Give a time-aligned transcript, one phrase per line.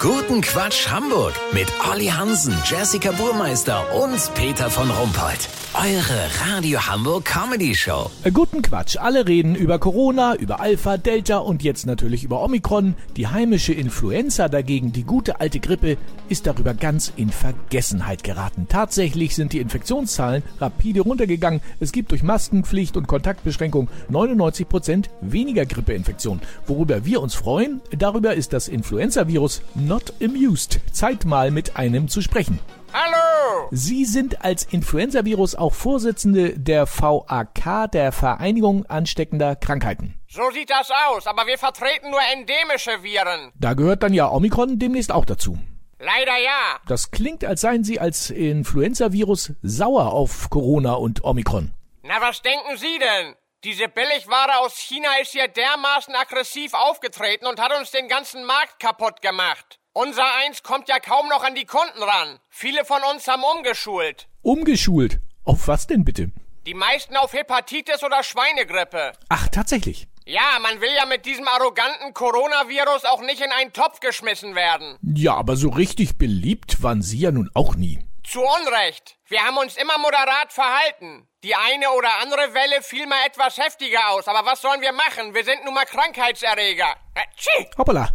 [0.00, 5.50] Guten Quatsch Hamburg mit Olli Hansen, Jessica Burmeister und Peter von Rumpold.
[5.74, 8.10] Eure Radio Hamburg Comedy Show.
[8.24, 8.96] Äh, Guten Quatsch.
[8.96, 12.94] Alle reden über Corona, über Alpha, Delta und jetzt natürlich über Omikron.
[13.16, 15.96] Die heimische Influenza dagegen, die gute alte Grippe,
[16.28, 18.66] ist darüber ganz in Vergessenheit geraten.
[18.68, 21.60] Tatsächlich sind die Infektionszahlen rapide runtergegangen.
[21.78, 26.42] Es gibt durch Maskenpflicht und Kontaktbeschränkung 99 Prozent weniger Grippeinfektionen.
[26.66, 30.78] Worüber wir uns freuen, darüber ist das Influenza-Virus not amused.
[30.92, 32.60] Zeit mal mit einem zu sprechen.
[32.92, 33.66] Hallo!
[33.72, 40.14] Sie sind als Influenza-Virus auch Vorsitzende der VAK, der Vereinigung ansteckender Krankheiten.
[40.28, 43.50] So sieht das aus, aber wir vertreten nur endemische Viren.
[43.56, 45.58] Da gehört dann ja Omikron demnächst auch dazu.
[45.98, 46.78] Leider ja.
[46.86, 51.74] Das klingt, als seien Sie als Influenza-Virus sauer auf Corona und Omikron.
[52.04, 53.34] Na, was denken Sie denn?
[53.64, 58.78] Diese Billigware aus China ist hier dermaßen aggressiv aufgetreten und hat uns den ganzen Markt
[58.78, 59.79] kaputt gemacht.
[59.92, 62.38] Unser Eins kommt ja kaum noch an die Kunden ran.
[62.48, 64.28] Viele von uns haben umgeschult.
[64.40, 65.18] Umgeschult.
[65.44, 66.30] Auf was denn bitte?
[66.64, 69.12] Die meisten auf Hepatitis oder Schweinegrippe.
[69.28, 70.06] Ach, tatsächlich.
[70.26, 74.96] Ja, man will ja mit diesem arroganten Coronavirus auch nicht in einen Topf geschmissen werden.
[75.02, 77.98] Ja, aber so richtig beliebt waren Sie ja nun auch nie.
[78.22, 79.16] Zu Unrecht.
[79.26, 81.26] Wir haben uns immer moderat verhalten.
[81.42, 85.34] Die eine oder andere Welle fiel mal etwas heftiger aus, aber was sollen wir machen?
[85.34, 86.94] Wir sind nun mal Krankheitserreger.
[87.14, 87.64] Äh.
[87.76, 88.10] Hoppala.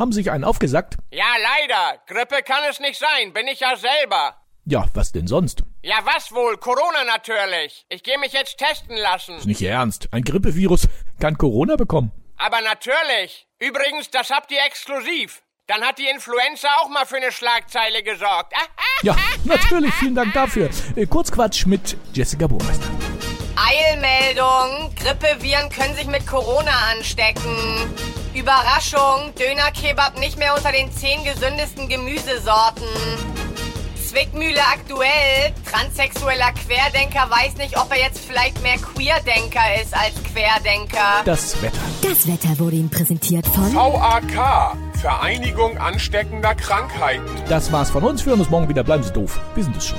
[0.00, 0.96] Haben sich einen aufgesackt?
[1.10, 2.00] Ja, leider.
[2.06, 4.34] Grippe kann es nicht sein, bin ich ja selber.
[4.64, 5.62] Ja, was denn sonst?
[5.82, 6.56] Ja, was wohl?
[6.56, 7.84] Corona natürlich.
[7.90, 9.36] Ich gehe mich jetzt testen lassen.
[9.36, 10.08] Ist nicht Ernst.
[10.10, 10.88] Ein Grippevirus
[11.20, 12.12] kann Corona bekommen.
[12.38, 13.46] Aber natürlich.
[13.58, 15.42] Übrigens, das habt ihr exklusiv.
[15.66, 18.54] Dann hat die Influenza auch mal für eine Schlagzeile gesorgt.
[19.02, 19.92] Ja, natürlich.
[19.94, 20.68] Vielen Dank dafür.
[20.94, 22.88] Äh, Kurzquatsch mit Jessica Burmeister.
[23.56, 24.94] Eilmeldung.
[24.94, 27.94] Grippeviren können sich mit Corona anstecken.
[28.40, 29.34] Überraschung.
[29.38, 32.86] Dönerkebab nicht mehr unter den zehn gesündesten Gemüsesorten.
[34.08, 35.52] Zwickmühle aktuell.
[35.70, 41.22] Transsexueller Querdenker weiß nicht, ob er jetzt vielleicht mehr Queerdenker ist als Querdenker.
[41.24, 41.78] Das Wetter.
[42.02, 47.24] Das Wetter wurde Ihnen präsentiert von VAK, Vereinigung ansteckender Krankheiten.
[47.48, 48.24] Das war's von uns.
[48.24, 48.82] Wir hören uns morgen wieder.
[48.82, 49.38] Bleiben Sie doof.
[49.54, 49.98] Wir sind es schon.